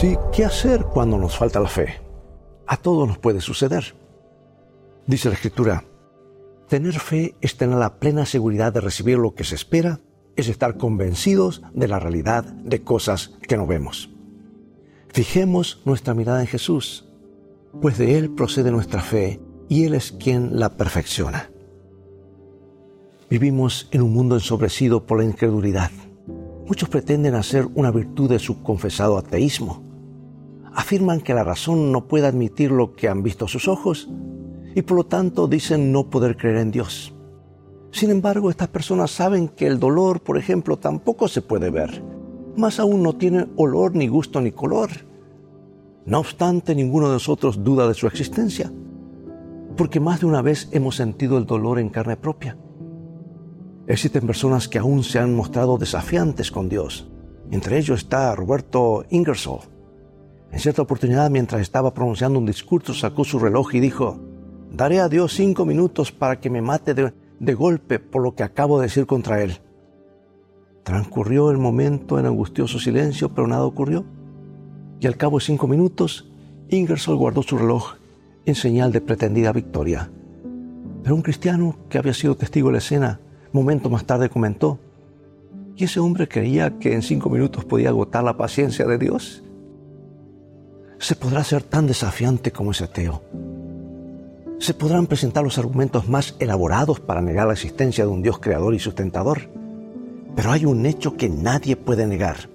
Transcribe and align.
Sí, 0.00 0.16
¿qué 0.32 0.46
hacer 0.46 0.86
cuando 0.86 1.18
nos 1.18 1.36
falta 1.36 1.60
la 1.60 1.68
fe? 1.68 2.00
A 2.66 2.78
todos 2.78 3.06
nos 3.06 3.18
puede 3.18 3.42
suceder. 3.42 3.94
Dice 5.06 5.28
la 5.28 5.34
Escritura, 5.34 5.84
tener 6.68 6.98
fe 6.98 7.34
es 7.42 7.58
tener 7.58 7.76
la 7.76 7.98
plena 7.98 8.24
seguridad 8.24 8.72
de 8.72 8.80
recibir 8.80 9.18
lo 9.18 9.34
que 9.34 9.44
se 9.44 9.56
espera, 9.56 10.00
es 10.36 10.48
estar 10.48 10.78
convencidos 10.78 11.60
de 11.74 11.86
la 11.86 11.98
realidad 11.98 12.44
de 12.44 12.82
cosas 12.82 13.36
que 13.46 13.58
no 13.58 13.66
vemos. 13.66 14.08
Fijemos 15.12 15.82
nuestra 15.84 16.14
mirada 16.14 16.40
en 16.40 16.46
Jesús, 16.46 17.06
pues 17.82 17.98
de 17.98 18.16
Él 18.16 18.30
procede 18.30 18.70
nuestra 18.70 19.02
fe 19.02 19.38
y 19.68 19.84
Él 19.84 19.92
es 19.92 20.12
quien 20.12 20.58
la 20.58 20.78
perfecciona. 20.78 21.50
Vivimos 23.28 23.86
en 23.90 24.00
un 24.00 24.14
mundo 24.14 24.36
ensobrecido 24.36 25.04
por 25.04 25.18
la 25.18 25.26
incredulidad. 25.26 25.90
Muchos 26.66 26.88
pretenden 26.88 27.34
hacer 27.34 27.68
una 27.74 27.90
virtud 27.90 28.30
de 28.30 28.38
su 28.38 28.62
confesado 28.62 29.18
ateísmo 29.18 29.89
afirman 30.74 31.20
que 31.20 31.34
la 31.34 31.44
razón 31.44 31.92
no 31.92 32.06
puede 32.06 32.26
admitir 32.26 32.70
lo 32.70 32.94
que 32.94 33.08
han 33.08 33.22
visto 33.22 33.48
sus 33.48 33.68
ojos 33.68 34.08
y 34.74 34.82
por 34.82 34.96
lo 34.96 35.04
tanto 35.04 35.48
dicen 35.48 35.92
no 35.92 36.10
poder 36.10 36.36
creer 36.36 36.58
en 36.58 36.70
Dios. 36.70 37.14
Sin 37.92 38.10
embargo, 38.10 38.50
estas 38.50 38.68
personas 38.68 39.10
saben 39.10 39.48
que 39.48 39.66
el 39.66 39.80
dolor, 39.80 40.20
por 40.20 40.38
ejemplo, 40.38 40.78
tampoco 40.78 41.26
se 41.26 41.42
puede 41.42 41.70
ver. 41.70 42.02
Más 42.56 42.78
aún 42.78 43.02
no 43.02 43.14
tiene 43.14 43.48
olor, 43.56 43.96
ni 43.96 44.06
gusto, 44.06 44.40
ni 44.40 44.52
color. 44.52 44.90
No 46.06 46.20
obstante, 46.20 46.74
ninguno 46.74 47.08
de 47.08 47.14
nosotros 47.14 47.64
duda 47.64 47.88
de 47.88 47.94
su 47.94 48.06
existencia, 48.06 48.72
porque 49.76 50.00
más 50.00 50.20
de 50.20 50.26
una 50.26 50.42
vez 50.42 50.68
hemos 50.72 50.96
sentido 50.96 51.36
el 51.36 51.46
dolor 51.46 51.78
en 51.78 51.88
carne 51.88 52.16
propia. 52.16 52.56
Existen 53.86 54.26
personas 54.26 54.68
que 54.68 54.78
aún 54.78 55.02
se 55.02 55.18
han 55.18 55.34
mostrado 55.34 55.76
desafiantes 55.76 56.50
con 56.52 56.68
Dios. 56.68 57.10
Entre 57.50 57.76
ellos 57.78 57.98
está 57.98 58.34
Roberto 58.36 59.04
Ingersoll, 59.10 59.62
en 60.52 60.58
cierta 60.58 60.82
oportunidad, 60.82 61.30
mientras 61.30 61.60
estaba 61.60 61.94
pronunciando 61.94 62.38
un 62.38 62.46
discurso, 62.46 62.92
sacó 62.92 63.24
su 63.24 63.38
reloj 63.38 63.74
y 63.74 63.80
dijo, 63.80 64.18
daré 64.72 65.00
a 65.00 65.08
Dios 65.08 65.32
cinco 65.34 65.64
minutos 65.64 66.10
para 66.10 66.40
que 66.40 66.50
me 66.50 66.60
mate 66.60 66.94
de, 66.94 67.54
golpe 67.54 67.98
por 67.98 68.22
lo 68.22 68.34
que 68.34 68.42
acabo 68.42 68.78
de 68.78 68.86
decir 68.86 69.06
contra 69.06 69.42
Él. 69.42 69.58
Transcurrió 70.82 71.50
el 71.50 71.58
momento 71.58 72.18
en 72.18 72.26
angustioso 72.26 72.78
silencio, 72.78 73.28
pero 73.28 73.46
nada 73.46 73.64
ocurrió. 73.64 74.04
Y 74.98 75.06
al 75.06 75.16
cabo 75.16 75.38
de 75.38 75.44
cinco 75.44 75.68
minutos, 75.68 76.30
Ingersoll 76.68 77.16
guardó 77.16 77.42
su 77.42 77.56
reloj 77.56 77.94
en 78.44 78.54
señal 78.54 78.90
de 78.90 79.00
pretendida 79.00 79.52
victoria. 79.52 80.10
Pero 81.02 81.14
un 81.14 81.22
cristiano 81.22 81.76
que 81.88 81.98
había 81.98 82.12
sido 82.12 82.36
testigo 82.36 82.68
de 82.68 82.72
la 82.72 82.78
escena, 82.78 83.20
momento 83.52 83.88
más 83.88 84.04
tarde 84.04 84.28
comentó, 84.28 84.78
¿y 85.76 85.84
ese 85.84 86.00
hombre 86.00 86.28
creía 86.28 86.78
que 86.78 86.92
en 86.92 87.02
cinco 87.02 87.30
minutos 87.30 87.64
podía 87.64 87.90
agotar 87.90 88.24
la 88.24 88.36
paciencia 88.36 88.84
de 88.86 88.98
Dios? 88.98 89.44
Se 91.00 91.16
podrá 91.16 91.42
ser 91.42 91.62
tan 91.62 91.86
desafiante 91.86 92.52
como 92.52 92.72
ese 92.72 92.84
ateo. 92.84 93.22
Se 94.58 94.74
podrán 94.74 95.06
presentar 95.06 95.42
los 95.42 95.56
argumentos 95.56 96.06
más 96.08 96.36
elaborados 96.38 97.00
para 97.00 97.22
negar 97.22 97.46
la 97.46 97.54
existencia 97.54 98.04
de 98.04 98.10
un 98.10 98.22
Dios 98.22 98.38
creador 98.38 98.74
y 98.74 98.78
sustentador. 98.78 99.50
Pero 100.36 100.52
hay 100.52 100.66
un 100.66 100.84
hecho 100.84 101.16
que 101.16 101.30
nadie 101.30 101.74
puede 101.76 102.06
negar. 102.06 102.50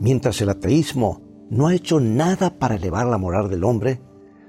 Mientras 0.00 0.40
el 0.42 0.50
ateísmo 0.50 1.22
no 1.48 1.66
ha 1.66 1.74
hecho 1.74 1.98
nada 1.98 2.58
para 2.58 2.74
elevar 2.74 3.06
la 3.06 3.16
moral 3.16 3.48
del 3.48 3.64
hombre, 3.64 4.02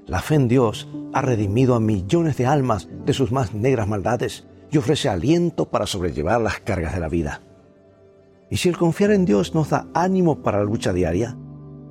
la 0.06 0.20
fe 0.20 0.34
en 0.34 0.46
Dios 0.46 0.86
ha 1.14 1.22
redimido 1.22 1.74
a 1.74 1.80
millones 1.80 2.36
de 2.36 2.44
almas 2.44 2.88
de 3.06 3.14
sus 3.14 3.32
más 3.32 3.54
negras 3.54 3.88
maldades 3.88 4.46
y 4.70 4.76
ofrece 4.76 5.08
aliento 5.08 5.70
para 5.70 5.86
sobrellevar 5.86 6.42
las 6.42 6.60
cargas 6.60 6.92
de 6.92 7.00
la 7.00 7.08
vida. 7.08 7.40
Y 8.50 8.58
si 8.58 8.68
el 8.68 8.76
confiar 8.76 9.12
en 9.12 9.24
Dios 9.24 9.54
nos 9.54 9.70
da 9.70 9.86
ánimo 9.94 10.42
para 10.42 10.58
la 10.58 10.64
lucha 10.64 10.92
diaria, 10.92 11.38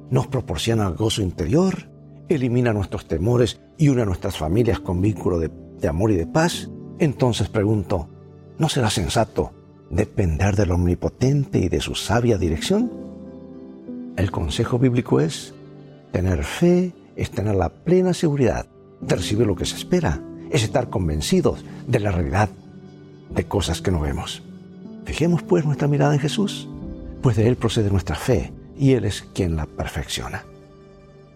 nos 0.10 0.28
proporciona 0.28 0.90
gozo 0.90 1.22
interior, 1.22 1.90
elimina 2.28 2.74
nuestros 2.74 3.08
temores 3.08 3.60
y 3.78 3.90
une 3.90 4.02
a 4.02 4.06
nuestras 4.06 4.38
familias 4.38 4.80
con 4.80 5.02
vínculo 5.02 5.40
de, 5.40 5.50
amor 5.88 6.12
y 6.12 6.16
de 6.16 6.28
paz, 6.28 6.70
entonces 7.00 7.50
pregunto, 7.50 8.10
¿no 8.58 8.70
será 8.70 8.90
sensato 8.90 9.54
depender 9.90 10.56
del 10.56 10.72
Omnipotente 10.72 11.60
y 11.60 11.70
de 11.70 11.80
su 11.80 11.96
sabia 11.96 12.38
dirección? 12.38 12.92
El 14.18 14.32
consejo 14.32 14.80
bíblico 14.80 15.20
es, 15.20 15.54
tener 16.12 16.44
fe 16.44 16.94
es 17.16 17.32
tener 17.32 17.56
la 17.56 17.70
plena 17.70 18.14
seguridad 18.14 18.66
de 19.02 19.16
recibir 19.16 19.48
lo 19.48 19.56
que 19.56 19.66
se 19.66 19.76
espera, 19.76 20.22
es 20.52 20.64
estar 20.64 20.90
convencidos 20.90 21.64
de 21.88 22.00
la 22.00 22.12
realidad 22.12 22.50
de 23.30 23.46
cosas 23.46 23.82
que 23.82 23.92
no 23.92 24.02
vemos. 24.02 24.42
Fijemos 25.06 25.44
pues 25.44 25.66
nuestra 25.66 25.88
mirada 25.88 26.14
en 26.14 26.20
Jesús, 26.20 26.68
pues 27.22 27.38
de 27.38 27.48
Él 27.48 27.56
procede 27.56 27.90
nuestra 27.90 28.16
fe 28.16 28.52
y 28.80 28.94
Él 28.94 29.06
es 29.06 29.22
quien 29.34 29.58
la 29.58 29.66
perfecciona. 29.66 30.46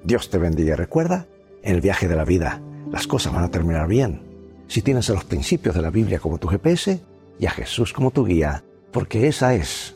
Dios 0.03 0.29
te 0.29 0.37
bendiga. 0.37 0.75
Recuerda, 0.75 1.27
en 1.61 1.75
el 1.75 1.81
viaje 1.81 2.07
de 2.07 2.15
la 2.15 2.25
vida 2.25 2.61
las 2.89 3.05
cosas 3.05 3.33
van 3.33 3.43
a 3.43 3.51
terminar 3.51 3.87
bien. 3.87 4.21
Si 4.67 4.81
tienes 4.81 5.09
a 5.09 5.13
los 5.13 5.25
principios 5.25 5.75
de 5.75 5.81
la 5.81 5.89
Biblia 5.89 6.19
como 6.19 6.37
tu 6.37 6.47
GPS 6.47 7.01
y 7.37 7.45
a 7.45 7.51
Jesús 7.51 7.91
como 7.91 8.11
tu 8.11 8.25
guía, 8.25 8.63
porque 8.91 9.27
esa 9.27 9.53
es 9.53 9.95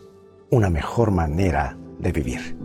una 0.50 0.70
mejor 0.70 1.12
manera 1.12 1.78
de 2.00 2.12
vivir. 2.12 2.58